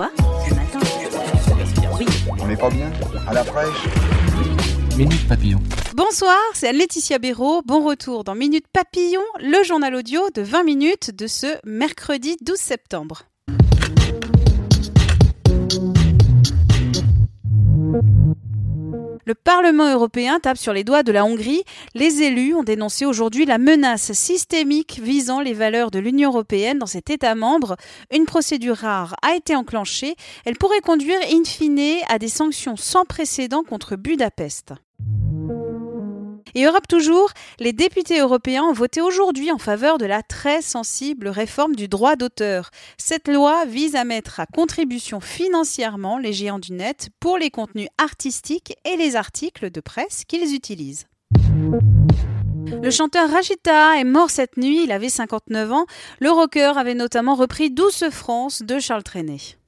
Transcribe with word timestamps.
Matin 0.00 0.80
Oui. 1.98 2.06
On 2.40 2.46
n'est 2.46 2.56
pas 2.56 2.70
bien 2.70 2.90
À 3.28 3.34
la 3.34 3.44
fraîche 3.44 3.84
Minute 4.96 5.28
Papillon. 5.28 5.60
Bonsoir, 5.94 6.38
c'est 6.54 6.72
Laetitia 6.72 7.18
Béraud. 7.18 7.60
Bon 7.66 7.84
retour 7.84 8.24
dans 8.24 8.34
Minute 8.34 8.64
Papillon, 8.72 9.20
le 9.40 9.62
journal 9.62 9.94
audio 9.94 10.22
de 10.34 10.40
20 10.40 10.64
minutes 10.64 11.14
de 11.14 11.26
ce 11.26 11.46
mercredi 11.64 12.38
12 12.40 12.56
septembre. 12.56 13.24
Le 19.30 19.36
Parlement 19.36 19.92
européen 19.92 20.40
tape 20.40 20.56
sur 20.56 20.72
les 20.72 20.82
doigts 20.82 21.04
de 21.04 21.12
la 21.12 21.24
Hongrie. 21.24 21.62
Les 21.94 22.24
élus 22.24 22.52
ont 22.52 22.64
dénoncé 22.64 23.06
aujourd'hui 23.06 23.46
la 23.46 23.58
menace 23.58 24.10
systémique 24.10 24.98
visant 25.00 25.40
les 25.40 25.52
valeurs 25.52 25.92
de 25.92 26.00
l'Union 26.00 26.30
européenne 26.30 26.80
dans 26.80 26.86
cet 26.86 27.10
État 27.10 27.36
membre. 27.36 27.76
Une 28.12 28.24
procédure 28.24 28.78
rare 28.78 29.14
a 29.22 29.36
été 29.36 29.54
enclenchée. 29.54 30.16
Elle 30.44 30.56
pourrait 30.56 30.80
conduire 30.80 31.20
in 31.32 31.44
fine 31.44 32.00
à 32.08 32.18
des 32.18 32.26
sanctions 32.26 32.74
sans 32.74 33.04
précédent 33.04 33.62
contre 33.62 33.94
Budapest. 33.94 34.72
Et 36.54 36.64
Europe 36.64 36.88
toujours, 36.88 37.30
les 37.58 37.72
députés 37.72 38.20
européens 38.20 38.64
ont 38.64 38.72
voté 38.72 39.00
aujourd'hui 39.00 39.50
en 39.50 39.58
faveur 39.58 39.98
de 39.98 40.06
la 40.06 40.22
très 40.22 40.62
sensible 40.62 41.28
réforme 41.28 41.76
du 41.76 41.88
droit 41.88 42.16
d'auteur. 42.16 42.70
Cette 42.98 43.28
loi 43.28 43.64
vise 43.66 43.96
à 43.96 44.04
mettre 44.04 44.40
à 44.40 44.46
contribution 44.46 45.20
financièrement 45.20 46.18
les 46.18 46.32
géants 46.32 46.58
du 46.58 46.72
net 46.72 47.08
pour 47.20 47.38
les 47.38 47.50
contenus 47.50 47.88
artistiques 47.98 48.74
et 48.84 48.96
les 48.96 49.16
articles 49.16 49.70
de 49.70 49.80
presse 49.80 50.24
qu'ils 50.26 50.54
utilisent. 50.54 51.06
Le 52.82 52.90
chanteur 52.90 53.30
Rachita 53.30 53.98
est 53.98 54.04
mort 54.04 54.30
cette 54.30 54.56
nuit, 54.56 54.84
il 54.84 54.92
avait 54.92 55.08
59 55.08 55.72
ans. 55.72 55.86
Le 56.20 56.30
rocker 56.30 56.72
avait 56.76 56.94
notamment 56.94 57.34
repris 57.34 57.70
Douce 57.70 58.04
France 58.10 58.62
de 58.62 58.78
Charles 58.78 59.02
Trenet. 59.02 59.59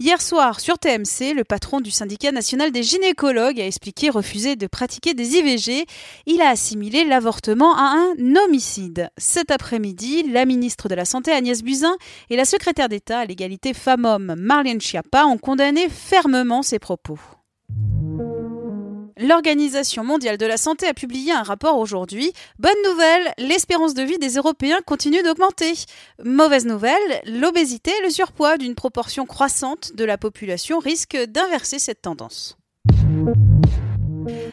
Hier 0.00 0.20
soir, 0.20 0.58
sur 0.58 0.76
TMC, 0.76 1.34
le 1.36 1.44
patron 1.44 1.80
du 1.80 1.92
syndicat 1.92 2.32
national 2.32 2.72
des 2.72 2.82
gynécologues 2.82 3.60
a 3.60 3.66
expliqué 3.66 4.10
refuser 4.10 4.56
de 4.56 4.66
pratiquer 4.66 5.14
des 5.14 5.36
IVG. 5.36 5.86
Il 6.26 6.42
a 6.42 6.48
assimilé 6.48 7.04
l'avortement 7.04 7.76
à 7.76 7.94
un 7.94 8.34
homicide. 8.34 9.10
Cet 9.18 9.52
après-midi, 9.52 10.24
la 10.24 10.46
ministre 10.46 10.88
de 10.88 10.96
la 10.96 11.04
Santé 11.04 11.30
Agnès 11.30 11.62
Buzyn 11.62 11.94
et 12.28 12.34
la 12.34 12.44
secrétaire 12.44 12.88
d'État 12.88 13.20
à 13.20 13.24
l'égalité 13.24 13.72
femmes-hommes 13.72 14.34
Marlène 14.36 14.80
Schiappa 14.80 15.26
ont 15.26 15.38
condamné 15.38 15.88
fermement 15.88 16.62
ces 16.62 16.80
propos. 16.80 17.20
L'Organisation 19.16 20.02
mondiale 20.02 20.38
de 20.38 20.46
la 20.46 20.56
santé 20.56 20.86
a 20.86 20.94
publié 20.94 21.32
un 21.32 21.44
rapport 21.44 21.78
aujourd'hui. 21.78 22.32
Bonne 22.58 22.72
nouvelle, 22.84 23.32
l'espérance 23.38 23.94
de 23.94 24.02
vie 24.02 24.18
des 24.18 24.34
Européens 24.34 24.80
continue 24.84 25.22
d'augmenter. 25.22 25.74
Mauvaise 26.24 26.66
nouvelle, 26.66 27.22
l'obésité 27.26 27.92
et 28.00 28.04
le 28.04 28.10
surpoids 28.10 28.58
d'une 28.58 28.74
proportion 28.74 29.24
croissante 29.24 29.92
de 29.94 30.04
la 30.04 30.18
population 30.18 30.80
risquent 30.80 31.24
d'inverser 31.28 31.78
cette 31.78 32.02
tendance. 32.02 32.56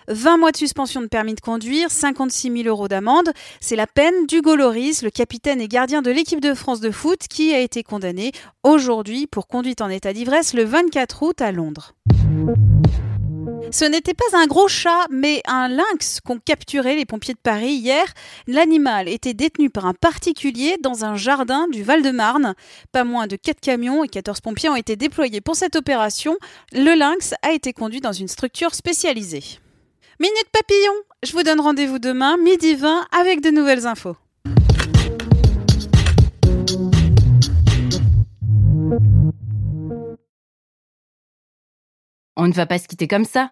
20 0.08 0.38
mois 0.38 0.52
de 0.52 0.58
suspension 0.58 1.02
de 1.02 1.08
permis 1.08 1.34
de 1.34 1.42
conduire, 1.42 1.90
56 1.90 2.52
000 2.52 2.68
euros 2.68 2.88
d'amende. 2.88 3.32
C'est 3.62 3.76
la 3.76 3.88
peine 3.88 4.28
d'Hugo 4.28 4.56
Loris, 4.56 5.02
le 5.02 5.10
capitaine 5.10 5.62
et 5.62 5.68
gardien 5.68 6.02
de 6.02 6.12
l'équipe 6.12 6.42
de 6.42 6.54
France 6.54 6.82
de 6.82 6.92
foot, 6.92 7.20
qui 7.30 7.54
a 7.54 7.60
été 7.60 7.82
condamné 7.82 8.32
aujourd'hui 8.64 9.26
pour 9.26 9.48
conduite 9.48 9.82
en 9.82 9.90
état 9.90 10.14
d'ivresse 10.14 10.54
le 10.54 10.64
24 10.66 11.24
août 11.24 11.42
à 11.42 11.52
Londres. 11.52 11.94
Ce 13.74 13.86
n'était 13.86 14.14
pas 14.14 14.26
un 14.34 14.48
gros 14.48 14.68
chat, 14.68 15.08
mais 15.10 15.42
un 15.48 15.70
lynx 15.70 16.20
qu'ont 16.20 16.40
capturé 16.40 16.98
les 16.98 17.06
pompiers 17.06 17.34
de 17.34 17.40
Paris 17.40 17.72
hier. 17.72 18.04
L'animal 18.46 19.08
était 19.08 19.34
détenu 19.34 19.70
par 19.70 19.86
un 19.86 19.94
particulier 19.94 20.76
dans 20.82 21.06
un 21.06 21.16
jardin 21.16 21.70
du 21.70 21.82
Val-de-Marne. 21.82 22.54
Pas 22.92 23.06
moins 23.06 23.28
de 23.28 23.38
4 23.38 23.62
camions 23.62 24.04
et 24.04 24.10
14 24.10 24.42
pompiers 24.42 24.68
ont 24.68 24.76
été 24.76 24.98
déployés 24.98 25.40
pour 25.40 25.56
cette 25.56 25.78
opération. 25.78 26.38
Le 26.74 26.98
lynx 26.98 27.34
a 27.44 27.54
été 27.54 27.72
conduit 27.72 28.02
dans 28.02 28.12
une 28.12 28.28
structure 28.28 28.76
spécialisée. 28.76 29.44
Minute 30.20 30.50
papillon, 30.52 30.94
je 31.24 31.32
vous 31.32 31.44
donne 31.44 31.62
rendez-vous 31.62 31.98
demain, 31.98 32.36
midi 32.36 32.76
20, 32.76 33.08
avec 33.18 33.40
de 33.40 33.52
nouvelles 33.52 33.88
infos. 33.88 34.18
On 42.36 42.48
ne 42.48 42.54
va 42.54 42.66
pas 42.66 42.80
se 42.80 42.88
quitter 42.90 43.08
comme 43.08 43.26
ça. 43.26 43.52